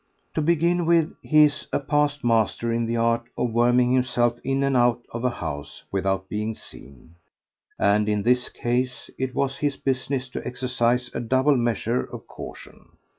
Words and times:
To 0.33 0.41
begin 0.41 0.87
with 0.87 1.15
he 1.21 1.43
is 1.43 1.67
a 1.71 1.79
past 1.79 2.23
master 2.23 2.73
in 2.73 2.87
the 2.87 2.97
art 2.97 3.21
of 3.37 3.51
worming 3.53 3.93
himself 3.93 4.39
in 4.43 4.63
and 4.63 4.75
out 4.75 5.05
of 5.11 5.23
a 5.23 5.29
house 5.29 5.83
without 5.91 6.27
being 6.27 6.55
seen, 6.55 7.13
and 7.77 8.09
in 8.09 8.23
this 8.23 8.49
case 8.49 9.11
it 9.19 9.35
was 9.35 9.59
his 9.59 9.77
business 9.77 10.27
to 10.29 10.43
exercise 10.43 11.11
a 11.13 11.19
double 11.19 11.55
measure 11.55 12.01
of 12.03 12.25
caution. 12.25 12.93